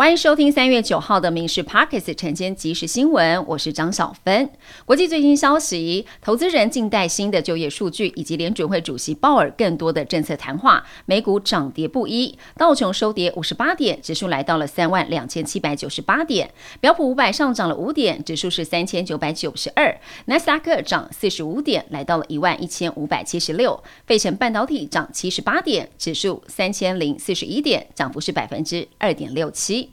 [0.00, 4.48] 欢迎收听三月九号的《民事 Parkes 晨间即时新闻》，我是张小芬。
[4.86, 10.82] 国际最新消息，投资人静待新的就业数据，以及联准会主席鲍尔更多的政策谈话。
[11.04, 16.48] 美股涨跌不一，道琼收跌五十八点，指数来到了三万两千七百九十八点；
[16.80, 19.94] 标普五百上涨了五点，指数是三千九百九十二；
[20.24, 29.89] 纳斯达克涨四十五点，来到了一万一千五百七十六；费城半导体涨七十八点，指数三千零四十一点，涨幅是百分之二点六七。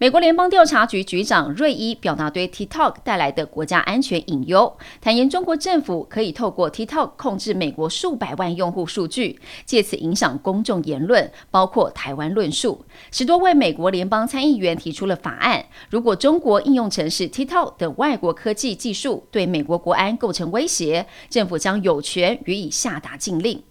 [0.00, 12.82] 美国联邦调查局局长瑞伊表达对 TikTok 带来的国家安全隐忧，坦言中国政府可以透过 TikTok 控制美国数百万用户数据，借此影响公众言论，包括台湾论述。
[13.12, 23.62] 十多位美国联邦参议员提出了法案，如果中国应用城市 TikTok 等外国科技技术对美国国安构成威胁，政府将有权予以下达禁令。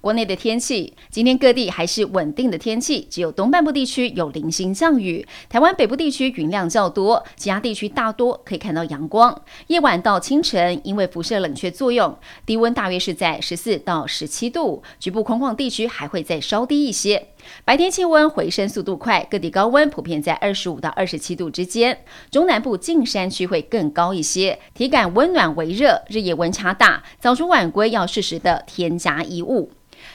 [0.00, 5.26] 国内的天气，今天各地还是稳定的天气，只有东半部地区有零星降雨。
[5.48, 9.42] 台湾北部地区云量较多，其他地区大多可以看到阳光。
[9.68, 17.28] 夜晚到清晨，因为辐射冷却作用，低温大约是在十四到十七度，局部空旷地区还会再稍低一些。
[17.64, 29.70] 白天气温回升速度快，各地高温普遍在二十五到二十七度之间，中南部近山区会更高一些，体感温暖为热，日夜温差大，早出晚归要适时的添加衣物。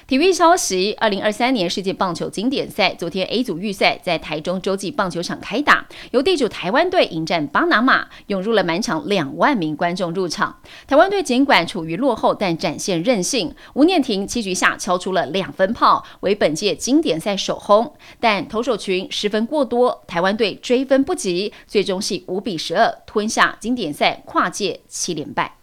[0.07, 10.59] 体育消息：二零二三年世界棒球经典赛昨天 A 组预赛在台中洲际棒球场开打，由地主台湾队迎战巴拿马，涌入了满场两万名观众入场。
[10.87, 13.53] 台湾队尽管处于落后，但展现韧性。
[13.73, 17.93] 吴念婷七局下敲出了两分炮，为本届经典赛首轰。
[18.19, 25.56] 但投手群失分过多，台湾队追分不及，最终是五比十二吞下经典赛跨界七连败。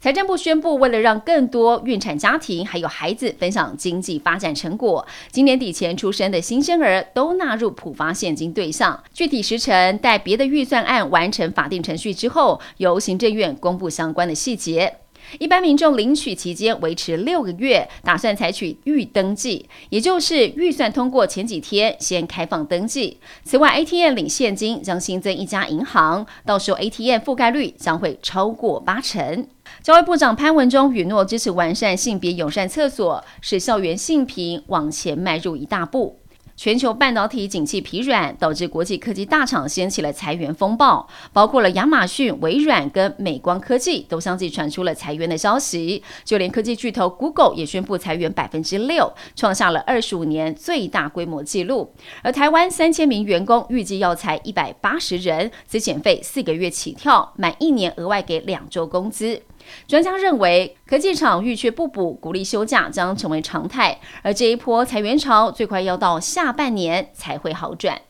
[0.00, 9.02] 财政部宣布，为了让更多孕产家庭还有孩子分享经济发展成果，今年底前出生的新生儿都纳入普发现金对象。
[9.12, 14.96] 具体时程待别的预算案完成法定程序之后，由行政院公布相关的细节。
[15.38, 23.18] 一般民众领取期间维持六个月，打算采取预登记，也就是预算通过前几天先开放登记。
[23.44, 29.46] 此外，ATM 领现金将新增一家银行，到时候 ATM 覆盖率将会超过八成。
[29.82, 36.20] 教育部长潘文忠允诺支持完善性别友善厕所，使校园性平往前迈入一大步。
[36.56, 46.02] 全球半导体景气疲软，导致国际科技大厂掀起了裁员风暴，包括了亚马逊、微软跟美光科技都相继传出了裁员的消息。
[46.24, 51.92] 就连科技巨头 Google 也宣布裁员百分之六，创下了二十五年最大规模纪录。
[52.22, 59.42] 而台湾三千名员工预计要裁一百八十人，资遣费四个月起跳，满一年额外给两周工资。
[59.86, 68.00] 专家认为，科技厂欲缺不补，鼓励休假将成为常态，而这一波裁员潮最快要到下半年才会好转。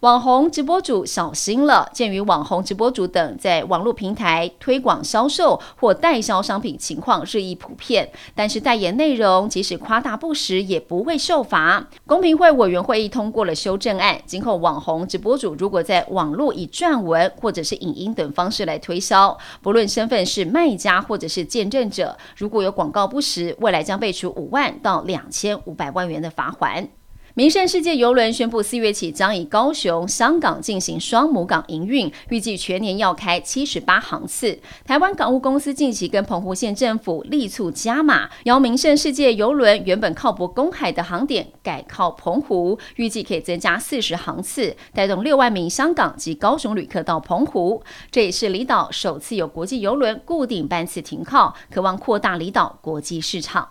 [0.00, 1.88] 网红直播主小心了。
[1.92, 11.88] 鉴于网红直播主等在网络平台推广销售或代销商品情况日益普遍，但是代言内容即使夸大不实也不会受罚。
[12.06, 26.88] 公平会委员会议通过了修正案，今后网红直播主如果在网络以撰文或者是影音等方式来推销，不论身份是卖家或者是见证者，如果有广告不实，未来将被处五万到两千五百万元的罚款。
[27.36, 34.58] 名胜世界邮轮宣布，四月起将以高雄、香港进行双母港营运，预计全年要开七十八航次。
[34.86, 47.82] 台湾港务公司近期跟澎湖县政府力促加码，邀名胜世界邮轮原本靠泊公海的航点改靠澎湖，预计可以增加四十航次，带动六万名香港及高雄旅客到澎湖。
[48.10, 53.68] 这也是离岛首次有国际邮轮固定班次停靠，渴望扩大离岛国际市场。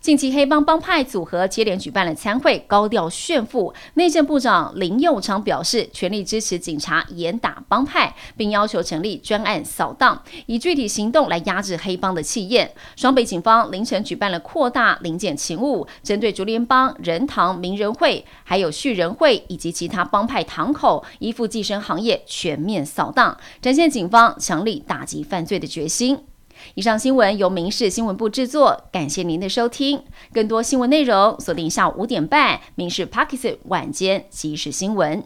[0.00, 3.72] 近期黑帮帮派组合接连举办了参会，高调炫富。
[3.94, 12.72] 内政部长林佑昌表示，全力支持警察严打帮派，并要求成立专案扫荡，以具体行动来压制黑帮的气焰。
[12.96, 26.29] 双北警方凌晨举办了扩大零检勤务，针对竹联帮、仁堂、名人会，还有旭仁会以及其他帮派堂口，依附寄生行业全面扫荡，展现警方强力打击犯罪的决心。
[26.74, 30.02] 以上新闻由民事新闻部制作，感谢您的收听。
[30.32, 35.22] 更多新闻内容锁定下午五点半《民事 p a k i s 晚间即时新闻》。